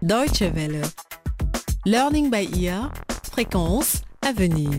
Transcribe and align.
Deutsche 0.00 0.42
Welle. 0.42 0.82
Learning 1.84 2.30
by 2.30 2.48
ear. 2.62 2.92
Fréquence 3.32 4.02
à 4.22 4.32
venir. 4.32 4.70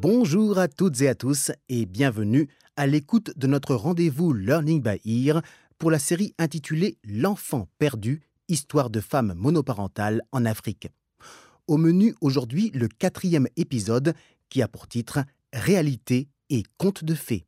Bonjour 0.00 0.58
à 0.58 0.66
toutes 0.66 1.00
et 1.02 1.08
à 1.08 1.14
tous 1.14 1.52
et 1.68 1.86
bienvenue 1.86 2.48
à 2.76 2.88
l'écoute 2.88 3.30
de 3.36 3.46
notre 3.46 3.76
rendez-vous 3.76 4.32
Learning 4.32 4.82
by 4.82 5.28
Ear 5.28 5.42
pour 5.78 5.92
la 5.92 6.00
série 6.00 6.34
intitulée 6.40 6.98
L'enfant 7.04 7.68
perdu, 7.78 8.22
histoire 8.48 8.90
de 8.90 9.00
femmes 9.00 9.34
monoparentales 9.36 10.22
en 10.32 10.44
Afrique. 10.44 10.88
Au 11.68 11.76
menu 11.76 12.16
aujourd'hui 12.20 12.72
le 12.74 12.88
quatrième 12.88 13.46
épisode 13.56 14.12
qui 14.48 14.60
a 14.60 14.66
pour 14.66 14.88
titre 14.88 15.20
Réalité 15.52 16.26
et 16.50 16.64
conte 16.78 17.04
de 17.04 17.14
fées. 17.14 17.46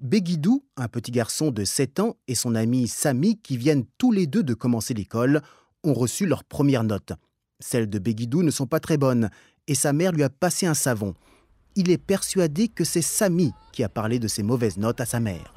Begidou, 0.00 0.64
un 0.78 0.88
petit 0.88 1.10
garçon 1.10 1.50
de 1.50 1.62
7 1.62 2.00
ans, 2.00 2.16
et 2.26 2.34
son 2.34 2.54
ami 2.54 2.88
Samy, 2.88 3.36
qui 3.36 3.58
viennent 3.58 3.84
tous 3.98 4.12
les 4.12 4.26
deux 4.26 4.42
de 4.42 4.54
commencer 4.54 4.94
l'école, 4.94 5.42
ont 5.84 5.92
reçu 5.92 6.24
leurs 6.24 6.44
premières 6.44 6.84
notes. 6.84 7.12
Celles 7.58 7.90
de 7.90 7.98
Begidou 7.98 8.42
ne 8.42 8.50
sont 8.50 8.66
pas 8.66 8.80
très 8.80 8.96
bonnes, 8.96 9.28
et 9.66 9.74
sa 9.74 9.92
mère 9.92 10.12
lui 10.12 10.22
a 10.22 10.30
passé 10.30 10.66
un 10.66 10.72
savon. 10.72 11.12
Il 11.76 11.90
est 11.90 11.98
persuadé 11.98 12.68
que 12.68 12.82
c'est 12.82 13.02
Samy 13.02 13.52
qui 13.72 13.84
a 13.84 13.90
parlé 13.90 14.18
de 14.18 14.26
ses 14.26 14.42
mauvaises 14.42 14.78
notes 14.78 15.02
à 15.02 15.04
sa 15.04 15.20
mère. 15.20 15.52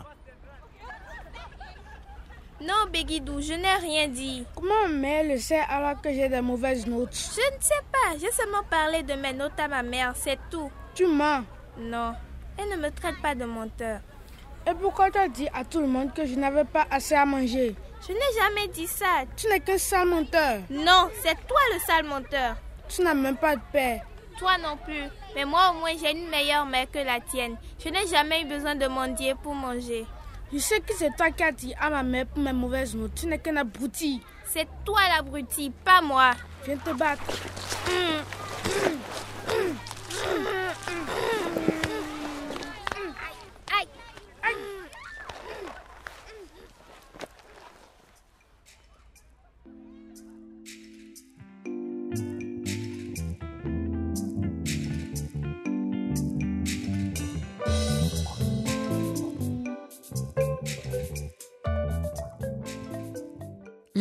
Non, 2.62 2.90
Begidou, 2.92 3.40
je 3.40 3.54
n'ai 3.54 3.76
rien 3.82 4.10
dit. 4.10 4.44
Comment 4.56 4.90
ma 4.90 4.94
mère 4.94 5.24
le 5.24 5.40
sait 5.40 5.64
alors 5.70 6.02
que 6.02 6.14
j'ai 6.14 6.28
des 6.28 6.42
mauvaises 6.42 6.86
notes? 6.86 7.16
Je 7.16 7.56
ne 7.56 7.62
sais 7.62 7.74
pas, 7.94 8.18
j'ai 8.20 8.32
seulement 8.32 8.64
parlé 8.70 9.04
de 9.04 9.14
mes 9.14 9.34
notes 9.34 9.58
à 9.58 9.70
ma 9.70 9.84
mère, 9.84 10.14
c'est 10.18 10.40
tout. 10.50 10.70
Tu 10.94 11.08
mens. 11.08 11.44
Non, 11.80 12.14
elle 12.58 12.78
ne 12.78 12.84
me 12.84 12.92
traite 12.92 13.22
pas 13.22 13.36
de 13.36 13.46
menteur. 13.46 14.02
Et 14.66 14.74
pourquoi 14.80 15.12
tu 15.12 15.18
as 15.18 15.28
dit 15.28 15.48
à 15.54 15.66
tout 15.66 15.82
le 15.82 15.88
monde 15.88 16.14
que 16.14 16.26
je 16.26 16.36
n'avais 16.36 16.64
pas 16.64 16.88
assez 16.90 17.16
à 17.16 17.26
manger? 17.26 17.76
Je 18.08 18.14
n'ai 18.14 18.20
jamais 18.42 18.68
dit 18.70 18.88
ça. 18.88 19.24
Tu 19.36 19.48
n'es 19.48 19.60
qu'un 19.60 19.78
sale 19.78 20.08
menteur. 20.08 20.60
Non, 20.70 21.10
c'est 21.22 21.36
toi 21.48 21.60
le 21.74 21.80
sale 21.80 22.06
menteur. 22.06 22.56
Tu 22.88 23.02
n'as 23.02 23.14
même 23.14 23.38
pas 23.38 23.56
de 23.56 23.62
père. 23.72 24.02
Toi 24.38 24.58
non 24.58 24.78
plus. 24.78 25.04
Mais 25.36 25.46
moi 25.46 25.72
au 25.72 25.80
moins 25.80 25.92
j'ai 26.02 26.12
une 26.12 26.30
meilleure 26.30 26.66
mère 26.66 26.90
que 26.92 27.00
la 27.00 27.20
tienne. 27.20 27.58
Je 27.84 27.90
n'ai 27.90 28.08
jamais 28.08 28.42
eu 28.42 28.46
besoin 28.46 28.76
de 28.76 28.88
mendier 28.88 29.36
pour 29.36 29.54
manger. 29.54 30.06
Je 30.52 30.58
sais 30.60 30.80
que 30.80 30.94
c'est 30.94 31.16
toi 31.16 31.32
qui 31.32 31.44
as 31.44 31.52
dit 31.52 31.74
à 31.80 31.90
ma 31.90 32.04
mère 32.04 32.26
pour 32.26 32.42
mes 32.42 32.54
mauvaises 32.54 32.96
notes. 32.96 33.16
Tu 33.16 33.28
n'es 33.28 33.40
qu'un 33.40 33.58
abruti. 33.58 34.22
C'est 34.46 34.68
toi 34.86 35.02
l'abruti, 35.16 35.72
pas 35.84 36.02
moi. 36.02 36.32
Viens 36.66 36.78
te 36.78 36.92
battre. 36.92 37.24
Aïe. 37.88 38.22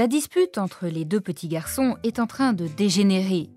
La 0.03 0.09
dispute 0.09 0.59
entre 0.59 0.89
les 0.89 1.05
deux 1.05 1.21
petits 1.21 1.47
garçons 1.47 1.97
est 2.03 2.19
en 2.19 2.27
train 2.27 2.55
de 2.55 2.67
dégénérer. 2.67 3.51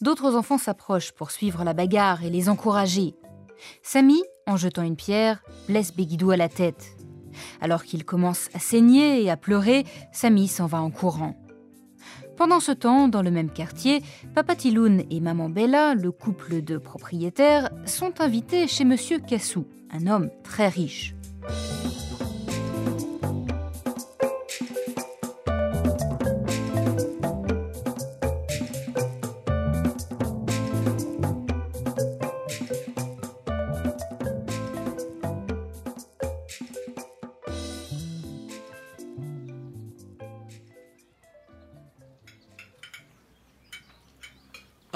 D'autres 0.00 0.34
enfants 0.34 0.58
s'approchent 0.58 1.12
pour 1.12 1.30
suivre 1.30 1.62
la 1.62 1.74
bagarre 1.74 2.24
et 2.24 2.28
les 2.28 2.48
encourager. 2.48 3.14
Samy, 3.84 4.20
en 4.48 4.56
jetant 4.56 4.82
une 4.82 4.96
pierre, 4.96 5.44
blesse 5.68 5.94
Begidou 5.94 6.32
à 6.32 6.36
la 6.36 6.48
tête. 6.48 6.96
Alors 7.60 7.84
qu'il 7.84 8.04
commence 8.04 8.48
à 8.52 8.58
saigner 8.58 9.22
et 9.22 9.30
à 9.30 9.36
pleurer, 9.36 9.84
Samy 10.10 10.48
s'en 10.48 10.66
va 10.66 10.82
en 10.82 10.90
courant. 10.90 11.36
Pendant 12.36 12.58
ce 12.58 12.72
temps, 12.72 13.06
dans 13.06 13.22
le 13.22 13.30
même 13.30 13.52
quartier, 13.52 14.02
Papa 14.34 14.56
Tiloun 14.56 15.04
et 15.08 15.20
Maman 15.20 15.50
Bella, 15.50 15.94
le 15.94 16.10
couple 16.10 16.62
de 16.62 16.78
propriétaires, 16.78 17.70
sont 17.84 18.20
invités 18.20 18.66
chez 18.66 18.84
Monsieur 18.84 19.20
Kassou, 19.20 19.68
un 19.92 20.08
homme 20.08 20.30
très 20.42 20.66
riche. 20.66 21.14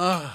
Ah, 0.03 0.33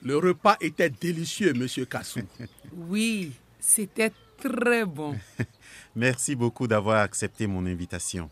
le 0.00 0.16
repas 0.16 0.56
était 0.62 0.88
délicieux, 0.88 1.52
monsieur 1.52 1.84
Kassou. 1.84 2.20
Oui, 2.72 3.32
c'était 3.60 4.10
très 4.38 4.86
bon. 4.86 5.18
Merci 5.94 6.34
beaucoup 6.34 6.66
d'avoir 6.66 7.02
accepté 7.02 7.46
mon 7.46 7.66
invitation. 7.66 8.30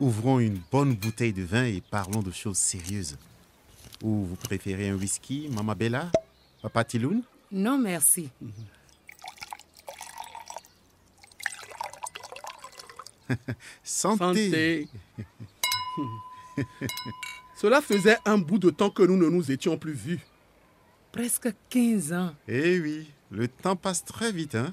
Ouvrons 0.00 0.40
une 0.40 0.60
bonne 0.72 0.96
bouteille 0.96 1.32
de 1.32 1.44
vin 1.44 1.62
et 1.66 1.80
parlons 1.80 2.22
de 2.22 2.32
choses 2.32 2.58
sérieuses. 2.58 3.16
Ou 4.02 4.24
vous 4.24 4.34
préférez 4.34 4.88
un 4.88 4.96
whisky, 4.96 5.48
Mama 5.48 5.76
Bella? 5.76 6.10
Papa 6.60 6.82
Tiloun? 6.82 7.22
Non, 7.52 7.78
merci. 7.78 8.30
Santé, 13.84 14.88
Santé. 14.88 14.88
Cela 17.60 17.80
faisait 17.80 18.18
un 18.24 18.38
bout 18.38 18.60
de 18.60 18.70
temps 18.70 18.88
que 18.88 19.02
nous 19.02 19.16
ne 19.16 19.28
nous 19.28 19.50
étions 19.50 19.76
plus 19.76 19.92
vus. 19.92 20.20
Presque 21.10 21.48
15 21.70 22.12
ans. 22.12 22.32
Eh 22.46 22.78
oui, 22.78 23.10
le 23.32 23.48
temps 23.48 23.74
passe 23.74 24.04
très 24.04 24.30
vite, 24.30 24.54
hein 24.54 24.72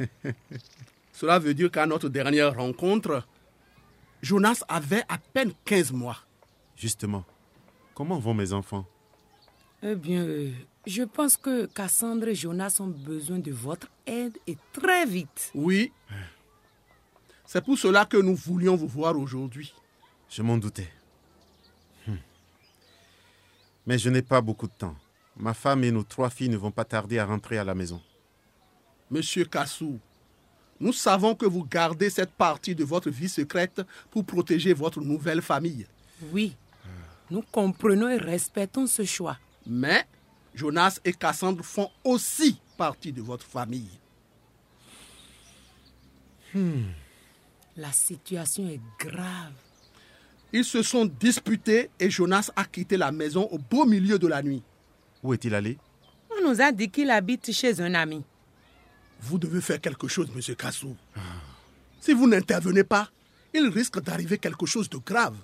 Cela 1.12 1.38
veut 1.38 1.54
dire 1.54 1.70
qu'à 1.70 1.86
notre 1.86 2.08
dernière 2.08 2.56
rencontre, 2.56 3.24
Jonas 4.20 4.64
avait 4.66 5.04
à 5.08 5.18
peine 5.18 5.52
15 5.64 5.92
mois. 5.92 6.16
Justement, 6.74 7.24
comment 7.94 8.18
vont 8.18 8.34
mes 8.34 8.52
enfants? 8.52 8.84
Eh 9.84 9.94
bien, 9.94 10.24
euh, 10.24 10.50
je 10.88 11.04
pense 11.04 11.36
que 11.36 11.66
Cassandre 11.66 12.26
et 12.26 12.34
Jonas 12.34 12.78
ont 12.80 12.88
besoin 12.88 13.38
de 13.38 13.52
votre 13.52 13.86
aide 14.06 14.36
et 14.48 14.56
très 14.72 15.06
vite. 15.06 15.52
Oui. 15.54 15.92
C'est 17.46 17.64
pour 17.64 17.78
cela 17.78 18.06
que 18.06 18.16
nous 18.16 18.34
voulions 18.34 18.74
vous 18.74 18.88
voir 18.88 19.16
aujourd'hui. 19.16 19.72
Je 20.28 20.42
m'en 20.42 20.56
doutais. 20.58 20.90
Hmm. 23.84 23.90
Mais 23.90 23.98
je 23.98 24.10
n'ai 24.10 24.22
pas 24.22 24.40
beaucoup 24.40 24.66
de 24.66 24.72
temps. 24.72 24.96
Ma 25.36 25.54
femme 25.54 25.84
et 25.84 25.90
nos 25.90 26.02
trois 26.02 26.30
filles 26.30 26.48
ne 26.48 26.56
vont 26.56 26.70
pas 26.70 26.84
tarder 26.84 27.18
à 27.18 27.26
rentrer 27.26 27.58
à 27.58 27.64
la 27.64 27.74
maison. 27.74 28.00
Monsieur 29.10 29.44
Kassou, 29.44 29.98
nous 30.78 30.92
savons 30.92 31.34
que 31.34 31.46
vous 31.46 31.64
gardez 31.64 32.10
cette 32.10 32.32
partie 32.32 32.74
de 32.74 32.84
votre 32.84 33.10
vie 33.10 33.28
secrète 33.28 33.82
pour 34.10 34.24
protéger 34.24 34.72
votre 34.72 35.00
nouvelle 35.00 35.42
famille. 35.42 35.86
Oui, 36.32 36.56
nous 37.30 37.42
comprenons 37.42 38.08
et 38.08 38.16
respectons 38.16 38.86
ce 38.86 39.04
choix. 39.04 39.38
Mais 39.66 40.06
Jonas 40.54 40.98
et 41.04 41.12
Cassandre 41.12 41.64
font 41.64 41.90
aussi 42.04 42.60
partie 42.76 43.12
de 43.12 43.22
votre 43.22 43.44
famille. 43.44 43.98
La 47.76 47.92
situation 47.92 48.68
est 48.68 48.80
grave. 48.98 49.52
Ils 50.52 50.64
se 50.64 50.82
sont 50.82 51.06
disputés 51.06 51.90
et 51.98 52.10
Jonas 52.10 52.50
a 52.56 52.64
quitté 52.64 52.96
la 52.96 53.12
maison 53.12 53.48
au 53.50 53.58
beau 53.58 53.84
milieu 53.84 54.18
de 54.18 54.26
la 54.26 54.42
nuit. 54.42 54.62
Où 55.22 55.32
est-il 55.32 55.54
allé? 55.54 55.78
On 56.30 56.48
nous 56.48 56.60
a 56.60 56.72
dit 56.72 56.90
qu'il 56.90 57.10
habite 57.10 57.52
chez 57.52 57.80
un 57.80 57.94
ami. 57.94 58.22
Vous 59.20 59.38
devez 59.38 59.60
faire 59.60 59.80
quelque 59.80 60.08
chose, 60.08 60.28
monsieur 60.34 60.54
Kassou. 60.54 60.96
Si 62.00 62.14
vous 62.14 62.26
n'intervenez 62.26 62.84
pas, 62.84 63.10
il 63.52 63.68
risque 63.68 64.00
d'arriver 64.00 64.38
quelque 64.38 64.66
chose 64.66 64.88
de 64.88 64.96
grave. 64.98 65.36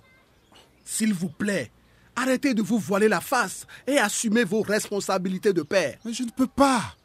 S'il 0.85 1.13
vous 1.13 1.29
plaît, 1.29 1.71
arrêtez 2.15 2.55
de 2.55 2.63
vous 2.63 2.79
voiler 2.79 3.09
la 3.09 3.21
face 3.21 3.67
et 3.87 3.99
assumez 3.99 4.45
vos 4.45 4.63
responsabilités 4.63 5.53
de 5.53 5.63
père. 5.63 5.99
Mais 6.05 6.13
je 6.13 6.23
ne 6.23 6.31
peux 6.31 6.47
pas. 6.47 6.97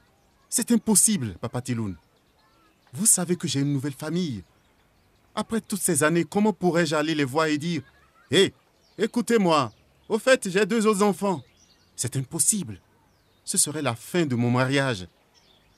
C'est 0.50 0.72
impossible, 0.72 1.36
Papa 1.42 1.62
Tiloun. 1.62 1.96
Vous 2.94 3.06
savez 3.06 3.36
que 3.36 3.48
j'ai 3.48 3.62
une 3.62 3.74
nouvelle 3.74 3.94
famille. 3.94 4.44
Après 5.36 5.62
toutes 5.62 5.82
ces 5.82 6.04
années, 6.04 6.24
comment 6.24 6.54
pourrais-je 6.54 6.96
aller 6.96 7.16
les 7.16 7.24
voir 7.24 7.48
et 7.48 7.58
dire 7.58 7.82
Hé, 8.30 8.54
écoutez-moi, 8.98 9.72
au 10.10 10.20
fait, 10.20 10.50
j'ai 10.50 10.66
deux 10.66 10.86
autres 10.86 11.04
enfants. 11.04 11.42
C'est 11.96 12.16
impossible. 12.16 12.80
Ce 13.44 13.58
serait 13.58 13.82
la 13.82 13.96
fin 13.96 14.26
de 14.26 14.36
mon 14.36 14.52
mariage. 14.52 15.08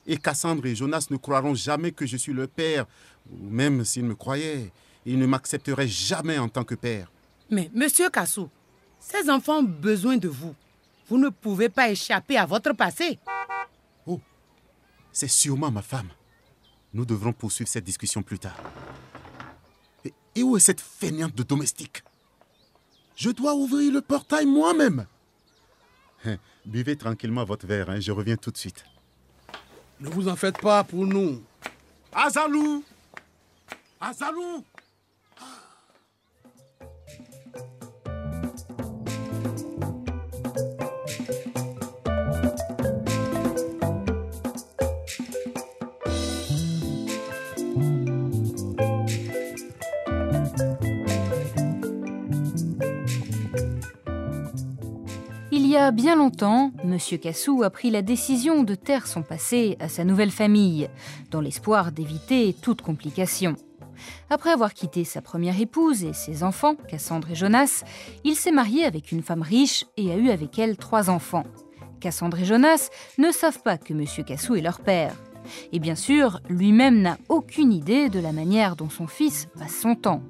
Et 0.06 0.16
Cassandre 0.16 0.66
et 0.66 0.74
Jonas 0.74 1.06
ne 1.10 1.16
croiront 1.16 1.54
jamais 1.54 1.92
que 1.92 2.06
je 2.06 2.16
suis 2.16 2.32
leur 2.32 2.48
père. 2.48 2.86
Ou 3.30 3.48
même 3.48 3.84
s'ils 3.84 4.04
me 4.04 4.14
croyaient, 4.14 4.70
ils 5.06 5.18
ne 5.18 5.26
m'accepteraient 5.26 5.88
jamais 5.88 6.38
en 6.38 6.48
tant 6.48 6.64
que 6.64 6.74
père. 6.74 7.10
Mais, 7.50 7.70
monsieur 7.74 8.10
Kassou, 8.10 8.50
ces 8.98 9.30
enfants 9.30 9.58
ont 9.58 9.62
besoin 9.62 10.16
de 10.16 10.28
vous. 10.28 10.54
Vous 11.08 11.18
ne 11.18 11.28
pouvez 11.28 11.68
pas 11.68 11.90
échapper 11.90 12.36
à 12.36 12.46
votre 12.46 12.72
passé. 12.72 13.18
C'est 15.14 15.28
sûrement 15.28 15.70
ma 15.70 15.80
femme. 15.80 16.08
Nous 16.92 17.06
devrons 17.06 17.32
poursuivre 17.32 17.70
cette 17.70 17.84
discussion 17.84 18.20
plus 18.20 18.40
tard. 18.40 18.60
Et 20.34 20.42
où 20.42 20.56
est 20.56 20.60
cette 20.60 20.80
fainéante 20.80 21.34
de 21.34 21.42
domestique? 21.42 22.02
Je 23.16 23.30
dois 23.30 23.54
ouvrir 23.54 23.92
le 23.92 24.00
portail 24.00 24.46
moi-même. 24.46 25.06
Hein, 26.24 26.36
Buvez 26.64 26.96
tranquillement 26.96 27.44
votre 27.44 27.66
verre, 27.66 27.90
hein, 27.90 28.00
je 28.00 28.10
reviens 28.10 28.36
tout 28.36 28.50
de 28.50 28.56
suite. 28.56 28.84
Ne 30.00 30.08
vous 30.08 30.28
en 30.28 30.36
faites 30.36 30.58
pas 30.58 30.82
pour 30.82 31.06
nous. 31.06 31.42
Azalou 32.12 32.82
Azalou 34.00 34.64
y 55.74 55.76
a 55.76 55.90
bien 55.90 56.14
longtemps, 56.14 56.70
M. 56.84 56.98
Cassou 57.20 57.64
a 57.64 57.70
pris 57.70 57.90
la 57.90 58.00
décision 58.00 58.62
de 58.62 58.76
taire 58.76 59.08
son 59.08 59.22
passé 59.22 59.76
à 59.80 59.88
sa 59.88 60.04
nouvelle 60.04 60.30
famille, 60.30 60.88
dans 61.32 61.40
l'espoir 61.40 61.90
d'éviter 61.90 62.54
toute 62.62 62.80
complication. 62.80 63.56
Après 64.30 64.50
avoir 64.50 64.72
quitté 64.72 65.02
sa 65.02 65.20
première 65.20 65.60
épouse 65.60 66.04
et 66.04 66.12
ses 66.12 66.44
enfants, 66.44 66.76
Cassandre 66.86 67.32
et 67.32 67.34
Jonas, 67.34 67.82
il 68.22 68.36
s'est 68.36 68.52
marié 68.52 68.84
avec 68.84 69.10
une 69.10 69.24
femme 69.24 69.42
riche 69.42 69.84
et 69.96 70.12
a 70.12 70.16
eu 70.16 70.30
avec 70.30 70.60
elle 70.60 70.76
trois 70.76 71.10
enfants. 71.10 71.44
Cassandre 71.98 72.38
et 72.38 72.44
Jonas 72.44 72.90
ne 73.18 73.32
savent 73.32 73.62
pas 73.62 73.76
que 73.76 73.94
M. 73.94 74.04
Cassou 74.24 74.54
est 74.54 74.62
leur 74.62 74.78
père. 74.78 75.16
Et 75.72 75.80
bien 75.80 75.96
sûr, 75.96 76.38
lui-même 76.48 77.02
n'a 77.02 77.18
aucune 77.28 77.72
idée 77.72 78.08
de 78.10 78.20
la 78.20 78.30
manière 78.30 78.76
dont 78.76 78.90
son 78.90 79.08
fils 79.08 79.48
passe 79.58 79.80
son 79.80 79.96
temps. 79.96 80.22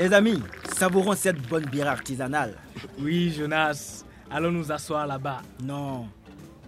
Les 0.00 0.14
amis, 0.14 0.42
savourons 0.78 1.14
cette 1.14 1.46
bonne 1.46 1.66
bière 1.66 1.88
artisanale. 1.88 2.56
Oui, 2.98 3.34
Jonas. 3.36 4.02
Allons 4.30 4.50
nous 4.50 4.72
asseoir 4.72 5.06
là-bas. 5.06 5.42
Non, 5.62 6.08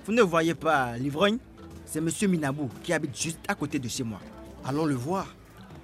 vous 0.04 0.12
ne 0.12 0.20
voyez 0.20 0.54
pas 0.54 0.98
l'ivrogne? 0.98 1.38
C'est 1.86 2.02
Monsieur 2.02 2.28
Minabou 2.28 2.68
qui 2.82 2.92
habite 2.92 3.18
juste 3.18 3.38
à 3.48 3.54
côté 3.54 3.78
de 3.78 3.88
chez 3.88 4.02
moi. 4.02 4.18
Allons 4.66 4.84
le 4.84 4.94
voir. 4.96 5.34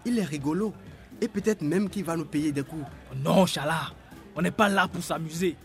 Il 0.05 0.19
est 0.19 0.25
rigolo. 0.25 0.75
Et 1.23 1.29
peut-être 1.29 1.63
même 1.63 1.89
qu'il 1.89 2.05
va 2.05 2.17
nous 2.19 2.27
payer 2.27 2.53
des 2.53 2.63
coups. 2.63 2.85
Non, 3.17 3.47
Chala. 3.47 3.93
On 4.37 4.43
n'est 4.43 4.51
pas 4.51 4.69
là 4.69 4.87
pour 4.87 5.03
s'amuser. 5.03 5.57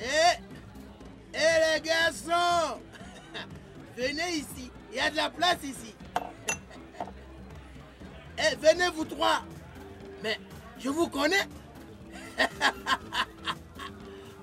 Eh 0.00 0.40
Eh 1.34 1.74
les 1.76 1.80
garçons 1.82 2.80
Venez 3.98 4.36
ici. 4.36 4.70
Il 4.90 4.96
y 4.96 5.00
a 5.00 5.10
de 5.10 5.16
la 5.16 5.28
place 5.28 5.58
ici. 5.62 5.94
Eh, 8.38 8.56
venez 8.56 8.88
vous 8.96 9.04
trois. 9.04 9.42
Mais 10.22 10.38
je 10.82 10.88
vous 10.88 11.06
connais. 11.08 11.46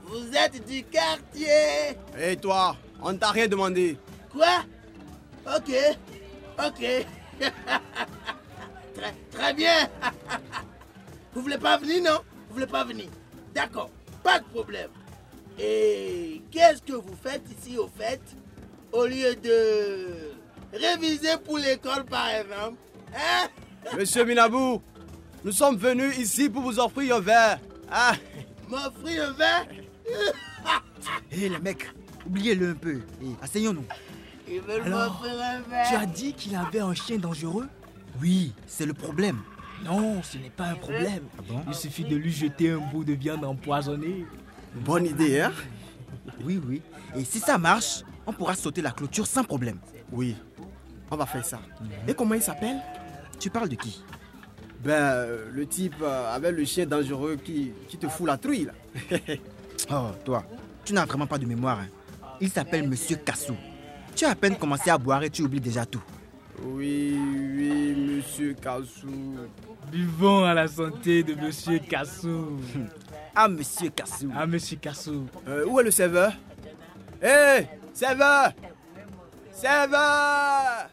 vous 0.06 0.36
êtes 0.36 0.66
du 0.68 0.84
quartier. 0.84 1.98
Et 2.20 2.36
toi, 2.38 2.76
on 3.02 3.16
t'a 3.16 3.32
rien 3.32 3.48
demandé. 3.48 3.98
Quoi? 4.32 4.64
Ok. 5.46 5.72
Ok. 6.66 7.06
très, 8.96 9.14
très 9.32 9.54
bien. 9.54 9.90
vous 11.34 11.42
voulez 11.42 11.58
pas 11.58 11.78
venir, 11.78 12.04
non? 12.04 12.20
Vous 12.48 12.56
voulez 12.56 12.68
pas 12.68 12.84
venir 12.84 13.08
D'accord. 13.54 13.90
Pas 14.24 14.40
de 14.40 14.46
problème. 14.46 14.90
Et 15.58 16.42
qu'est-ce 16.52 16.82
que 16.82 16.94
vous 16.94 17.16
faites 17.22 17.44
ici 17.58 17.78
au 17.78 17.88
fait? 17.88 18.22
Au 18.92 19.06
lieu 19.06 19.36
de 19.36 20.32
réviser 20.74 21.38
pour 21.44 21.58
l'école 21.58 22.06
par 22.06 22.30
exemple 22.30 22.78
Hein? 23.14 23.50
Monsieur 23.98 24.24
Minabou, 24.24 24.82
nous 25.44 25.52
sommes 25.52 25.78
venus 25.78 26.18
ici 26.18 26.50
pour 26.50 26.64
vous 26.64 26.80
offrir 26.80 27.18
un 27.18 27.20
verre. 27.20 27.60
Ah. 27.92 28.14
M'offrir 28.70 29.30
un 29.30 29.32
verre? 29.34 29.68
Hé 31.32 31.50
les 31.50 31.60
mecs, 31.60 31.88
oubliez-le 32.26 32.72
un 32.72 32.76
peu. 32.76 33.02
Et 33.22 33.28
asseyons-nous. 33.42 33.86
Ils 34.48 34.62
veulent 34.62 34.90
m'offrir 34.90 35.34
un 35.42 35.62
verre. 35.62 35.88
Tu 35.90 35.96
as 35.96 36.06
dit 36.06 36.34
qu'il 36.34 36.56
avait 36.56 36.80
un 36.80 36.94
chien 36.94 37.18
dangereux? 37.18 37.68
Oui, 38.22 38.54
c'est 38.68 38.86
le 38.86 38.94
problème. 38.94 39.40
Non, 39.84 40.22
ce 40.24 40.38
n'est 40.38 40.50
pas 40.50 40.66
un 40.66 40.76
problème. 40.76 41.24
bon? 41.48 41.62
Il 41.68 41.74
suffit 41.74 42.04
de 42.04 42.16
lui 42.16 42.32
jeter 42.32 42.72
un 42.72 42.80
bout 42.80 43.04
de 43.04 43.14
viande 43.14 43.46
empoisonnée. 43.46 44.26
Bonne 44.76 45.06
idée, 45.06 45.42
hein? 45.42 45.54
Oui, 46.44 46.60
oui. 46.68 46.82
Et 47.16 47.24
si 47.24 47.40
ça 47.40 47.58
marche, 47.58 48.04
on 48.28 48.34
pourra 48.34 48.56
sauter 48.56 48.82
la 48.82 48.92
clôture 48.92 49.26
sans 49.26 49.44
problème. 49.44 49.80
Oui, 50.12 50.36
on 51.10 51.16
va 51.16 51.26
faire 51.26 51.46
ça. 51.46 51.60
Et 52.08 52.14
comment 52.14 52.36
il 52.36 52.42
s'appelle? 52.42 52.78
Tu 53.40 53.50
parles 53.50 53.70
de 53.70 53.76
qui? 53.76 54.04
Ben, 54.84 54.92
euh, 54.94 55.50
le 55.52 55.66
type 55.66 55.96
euh, 56.02 56.34
avec 56.34 56.56
le 56.56 56.64
chien 56.66 56.86
dangereux 56.86 57.36
qui, 57.44 57.72
qui 57.90 57.98
te 57.98 58.08
fout 58.08 58.26
la 58.28 58.38
trouille, 58.38 58.66
là. 58.66 59.18
Oh, 59.92 60.10
toi, 60.26 60.44
tu 60.86 60.94
n'as 60.94 61.06
vraiment 61.06 61.26
pas 61.28 61.38
de 61.38 61.46
mémoire. 61.46 61.80
hein. 61.80 61.88
Il 62.42 62.50
s'appelle 62.50 62.88
Monsieur 62.88 63.16
Cassou. 63.18 63.56
Tu 64.16 64.26
as 64.26 64.30
à 64.32 64.36
peine 64.36 64.56
commencé 64.58 64.90
à 64.90 64.98
boire 64.98 65.24
et 65.24 65.30
tu 65.30 65.42
oublies 65.42 65.62
déjà 65.62 65.86
tout. 65.86 66.04
oui, 66.64 67.18
oui, 67.18 67.96
monsieur 67.98 68.54
Kassou. 68.54 69.38
Buvons 69.92 70.44
à 70.44 70.54
la 70.54 70.68
santé 70.68 71.24
de 71.24 71.34
Monsieur 71.34 71.80
Cassou. 71.80 72.60
Ah, 73.36 73.48
Monsieur 73.50 73.90
Cassou. 73.90 74.30
Ah, 74.36 74.46
Monsieur 74.46 74.78
Cassou. 74.78 75.26
Euh, 75.48 75.66
où 75.66 75.80
est 75.80 75.84
le 75.84 75.92
serveur? 75.92 76.34
Hé 77.22 77.66
Serveur 77.94 78.52
Serveur 79.52 80.90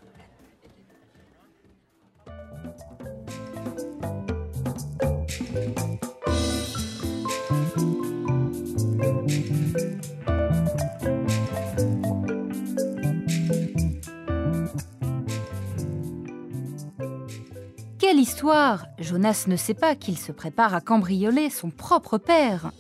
Quelle 18.09 18.21
histoire 18.21 18.87
Jonas 19.01 19.47
ne 19.49 19.57
sait 19.57 19.75
pas 19.75 19.97
qu'il 19.97 20.17
se 20.17 20.31
prépare 20.31 20.77
à 20.77 20.81
cambrioler 20.81 21.51
son 21.51 21.71
propre 21.71 22.19
père. 22.19 22.71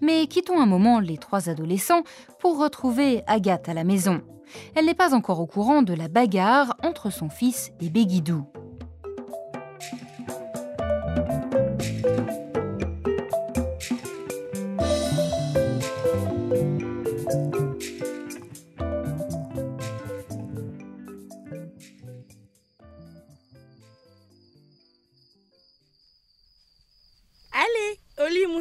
Mais 0.00 0.26
quittons 0.26 0.60
un 0.60 0.66
moment 0.66 0.98
les 0.98 1.16
trois 1.16 1.48
adolescents 1.48 2.02
pour 2.40 2.58
retrouver 2.58 3.22
Agathe 3.28 3.68
à 3.68 3.74
la 3.74 3.84
maison. 3.84 4.20
Elle 4.74 4.86
n'est 4.86 4.94
pas 4.94 5.14
encore 5.14 5.38
au 5.38 5.46
courant 5.46 5.82
de 5.82 5.94
la 5.94 6.08
bagarre 6.08 6.76
entre 6.82 7.10
son 7.10 7.28
fils 7.28 7.70
et 7.80 7.88
Béguidou. 7.88 8.46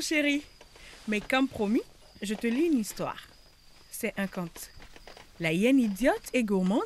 Chéri. 0.08 0.44
Mais 1.08 1.22
comme 1.22 1.48
promis, 1.48 1.82
je 2.22 2.34
te 2.34 2.48
lis 2.48 2.66
une 2.66 2.80
histoire. 2.80 3.28
C'est 3.92 4.14
un 4.18 4.28
conte. 4.28 4.70
La 5.40 5.54
hyène 5.54 5.80
idiote 5.80 6.30
et 6.34 6.44
gourmande 6.44 6.82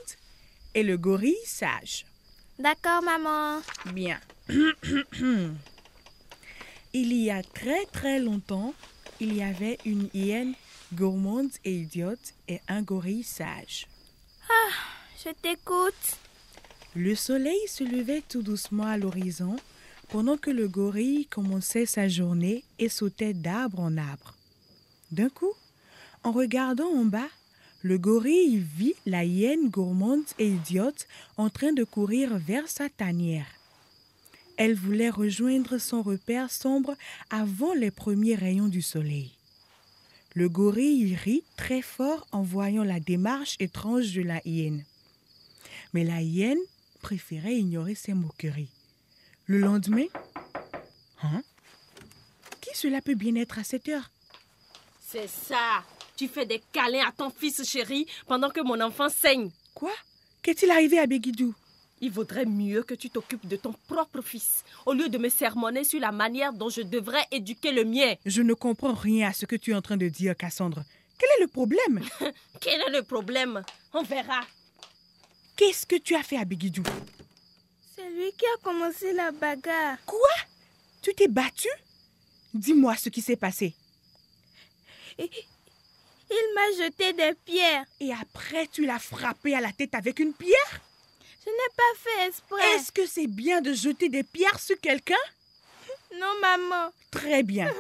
et 0.74 0.84
le 0.84 0.98
gorille 0.98 1.36
sage. 1.46 2.06
D'accord, 2.60 3.02
maman. 3.02 3.62
Bien. 3.94 4.20
il 6.94 7.14
y 7.14 7.32
a 7.32 7.44
très 7.44 7.86
très 7.86 8.20
longtemps, 8.20 8.74
il 9.20 9.36
y 9.36 9.44
avait 9.44 9.78
une 9.86 10.10
hyène 10.14 10.54
gourmande 10.94 11.52
et 11.64 11.74
idiote 11.74 12.34
et 12.48 12.60
un 12.68 12.82
gorille 12.82 13.24
sage. 13.24 13.88
Je 15.24 15.30
t'écoute. 15.30 16.18
Le 16.96 17.14
soleil 17.16 17.68
se 17.68 17.84
levait 17.84 18.24
tout 18.28 18.42
doucement 18.42 18.88
à 18.88 18.98
l'horizon 18.98 19.56
pendant 20.12 20.36
que 20.36 20.52
le 20.52 20.68
gorille 20.68 21.26
commençait 21.28 21.86
sa 21.86 22.10
journée 22.10 22.66
et 22.80 22.90
sautait 22.90 23.34
d'arbre 23.34 23.80
en 23.80 23.96
arbre. 23.96 24.36
D'un 25.12 25.30
coup, 25.30 25.54
en 26.24 26.34
regardant 26.34 26.90
en 26.90 27.06
bas, 27.06 27.30
le 27.82 27.98
gorille 27.98 28.58
vit 28.58 28.94
la 29.06 29.24
hyène 29.24 29.70
gourmande 29.70 30.26
et 30.38 30.50
idiote 30.50 31.08
en 31.38 31.50
train 31.50 31.72
de 31.72 31.86
courir 31.86 32.38
vers 32.38 32.68
sa 32.68 32.90
tanière. 32.90 33.48
Elle 34.58 34.76
voulait 34.76 35.10
rejoindre 35.10 35.78
son 35.78 36.02
repère 36.02 36.52
sombre 36.52 36.96
avant 37.30 37.74
les 37.74 37.90
premiers 37.90 38.36
rayons 38.36 38.68
du 38.68 38.82
soleil. 38.82 39.32
Le 40.36 40.50
gorille 40.50 41.16
rit 41.16 41.44
très 41.56 41.82
fort 41.82 42.28
en 42.34 42.42
voyant 42.42 42.84
la 42.84 43.00
démarche 43.00 43.56
étrange 43.60 44.14
de 44.14 44.22
la 44.22 44.42
hyène. 44.46 44.84
Mais 45.94 46.04
la 46.04 46.22
hyène 46.22 46.60
préférait 47.02 47.56
ignorer 47.56 47.96
ses 47.96 48.14
moqueries. 48.14 48.70
Le 49.52 49.60
lendemain, 49.60 50.06
hein? 51.24 51.42
Qui 52.62 52.70
cela 52.74 53.02
peut 53.02 53.16
bien 53.16 53.36
être 53.36 53.60
à 53.60 53.66
cette 53.66 53.90
heure? 53.90 54.10
C'est 55.06 55.28
ça. 55.28 55.84
Tu 56.16 56.30
fais 56.30 56.46
des 56.46 56.62
câlins 56.72 57.06
à 57.06 57.12
ton 57.12 57.30
fils 57.30 57.62
chéri 57.70 58.08
pendant 58.28 58.50
que 58.50 58.62
mon 58.62 58.80
enfant 58.80 59.10
saigne. 59.10 59.52
Quoi? 59.74 59.92
Qu'est-il 60.42 60.72
arrivé 60.72 61.00
à 61.00 61.06
Béguidou 61.06 61.54
Il 62.00 62.12
vaudrait 62.12 62.46
mieux 62.46 62.84
que 62.84 62.94
tu 62.94 63.10
t'occupes 63.10 63.46
de 63.46 63.58
ton 63.58 63.74
propre 63.90 64.22
fils 64.22 64.64
au 64.86 64.94
lieu 64.94 65.10
de 65.10 65.18
me 65.18 65.28
sermonner 65.28 65.84
sur 65.84 66.00
la 66.00 66.14
manière 66.14 66.54
dont 66.54 66.70
je 66.70 66.82
devrais 66.82 67.28
éduquer 67.30 67.74
le 67.74 67.84
mien. 67.84 68.14
Je 68.26 68.42
ne 68.42 68.54
comprends 68.54 68.94
rien 68.94 69.32
à 69.32 69.34
ce 69.34 69.46
que 69.46 69.58
tu 69.58 69.72
es 69.72 69.76
en 69.76 69.82
train 69.82 69.98
de 69.98 70.08
dire, 70.08 70.34
Cassandre. 70.38 70.86
Quel 71.20 71.30
est 71.38 71.42
le 71.42 71.48
problème? 71.48 72.00
Quel 72.62 72.80
est 72.80 72.98
le 72.98 73.04
problème? 73.04 73.64
On 73.92 74.04
verra. 74.04 74.48
Qu'est-ce 75.58 75.86
que 75.86 75.98
tu 75.98 76.16
as 76.16 76.24
fait 76.24 76.38
à 76.38 76.46
Béguidou 76.46 76.84
C'est 78.02 78.10
lui 78.10 78.32
qui 78.32 78.46
a 78.46 78.58
commencé 78.64 79.14
la 79.14 79.32
bagarre. 79.32 79.98
Quoi? 80.06 80.30
Tu 81.02 81.14
t'es 81.14 81.28
battu? 81.28 81.68
Dis-moi 82.54 82.96
ce 82.96 83.10
qui 83.10 83.22
s'est 83.22 83.36
passé. 83.36 83.76
Il, 85.20 85.28
m'a 86.56 86.84
jeté 86.84 87.14
des 87.14 87.34
pierres. 87.46 87.86
Et 88.00 88.12
après, 88.14 88.68
tu 88.68 88.86
l'as 88.86 89.00
frappé 89.00 89.54
à 89.54 89.62
la 89.62 89.72
tête 89.72 89.94
avec 89.94 90.20
une 90.20 90.34
pierre? 90.34 90.82
Je 91.46 91.50
n'ai 91.50 91.76
pas 91.76 92.00
fait 92.00 92.28
exprès. 92.28 92.76
Est-ce 92.76 92.92
que 92.92 93.06
c'est 93.06 93.28
bien 93.28 93.62
de 93.62 93.74
jeter 93.74 94.10
des 94.10 94.24
pierres 94.24 94.60
sur 94.60 94.80
quelqu'un? 94.80 95.14
Non, 96.20 96.34
maman. 96.42 96.92
Très 97.12 97.44
bien. 97.44 97.72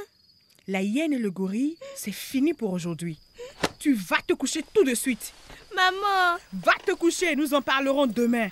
La 0.68 0.82
hyène 0.82 1.14
et 1.14 1.20
le 1.20 1.32
gorille, 1.32 1.78
c'est 1.96 2.12
fini 2.12 2.54
pour 2.54 2.74
aujourd'hui. 2.74 3.18
Tu 3.80 3.94
vas 3.94 4.22
te 4.28 4.34
coucher 4.34 4.64
tout 4.74 4.84
de 4.84 4.94
suite. 4.94 5.34
Maman. 5.76 6.38
Va 6.54 6.74
te 6.86 6.92
coucher, 6.92 7.36
nous 7.36 7.54
en 7.54 7.62
parlerons 7.62 8.08
demain. 8.08 8.50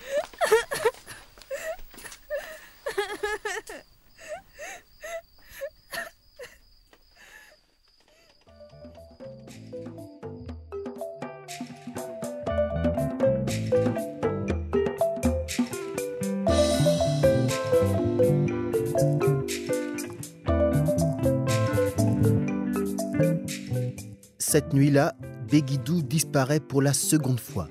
Cette 24.50 24.74
nuit-là, 24.74 25.14
Béguidou 25.48 26.02
disparaît 26.02 26.58
pour 26.58 26.82
la 26.82 26.92
seconde 26.92 27.38
fois. 27.38 27.68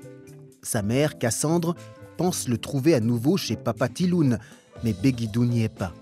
Sa 0.61 0.81
mère, 0.81 1.19
Cassandre, 1.19 1.75
pense 2.15 2.47
le 2.47 2.57
trouver 2.57 2.95
à 2.95 3.01
nouveau 3.01 3.35
chez 3.35 3.57
Papa 3.57 3.89
Tiloun, 3.89 4.39
mais 4.85 4.93
Béguidou 4.93 5.43
n'y 5.43 5.61
est 5.63 5.67
pas. 5.67 5.93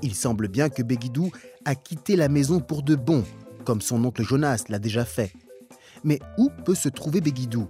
Il 0.00 0.14
semble 0.14 0.48
bien 0.48 0.70
que 0.70 0.82
Béguidou 0.82 1.30
a 1.66 1.74
quitté 1.74 2.16
la 2.16 2.30
maison 2.30 2.60
pour 2.60 2.82
de 2.82 2.94
bon, 2.94 3.22
comme 3.66 3.82
son 3.82 4.02
oncle 4.02 4.22
Jonas 4.22 4.64
l'a 4.70 4.78
déjà 4.78 5.04
fait. 5.04 5.30
Mais 6.04 6.20
où 6.38 6.48
peut 6.64 6.74
se 6.74 6.88
trouver 6.88 7.20
Béguidou? 7.20 7.68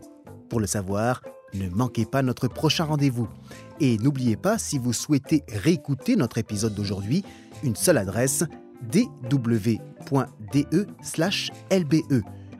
Pour 0.48 0.60
le 0.60 0.68
savoir, 0.68 1.22
ne 1.54 1.68
manquez 1.68 2.06
pas 2.06 2.22
notre 2.22 2.46
prochain 2.46 2.84
rendez-vous. 2.84 3.26
Et 3.80 3.98
n'oubliez 3.98 4.36
pas, 4.36 4.58
si 4.58 4.78
vous 4.78 4.92
souhaitez 4.92 5.42
réécouter 5.48 6.14
notre 6.14 6.38
épisode 6.38 6.76
d'aujourd'hui, 6.76 7.24
une 7.64 7.74
seule 7.74 7.98
adresse 7.98 8.44
dw.de/lbe 8.92 9.80